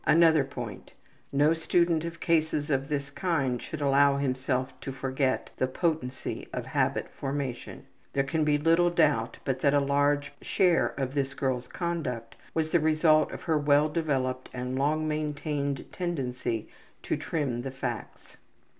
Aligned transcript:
Another 0.07 0.43
point: 0.43 0.93
no 1.31 1.53
student 1.53 2.03
of 2.05 2.19
cases 2.19 2.71
of 2.71 2.87
this 2.89 3.11
kind 3.11 3.61
should 3.61 3.81
allow 3.81 4.17
himself 4.17 4.73
to 4.79 4.91
forget 4.91 5.51
the 5.57 5.67
potency 5.67 6.47
of 6.51 6.65
habit 6.65 7.07
formation. 7.11 7.85
There 8.13 8.23
can 8.23 8.43
be 8.43 8.57
little 8.57 8.89
doubt 8.89 9.37
but 9.45 9.59
that 9.61 9.75
a 9.75 9.79
large 9.79 10.33
share 10.41 10.95
of 10.97 11.13
this 11.13 11.35
girl's 11.35 11.67
conduct 11.67 12.35
was 12.55 12.71
the 12.71 12.79
result 12.79 13.31
of 13.31 13.43
her 13.43 13.59
well 13.59 13.89
developed 13.89 14.49
and 14.55 14.75
long 14.75 15.07
maintained 15.07 15.85
tendency 15.91 16.67
to 17.03 17.15
trim 17.15 17.61
the 17.61 17.69
facts. 17.69 18.37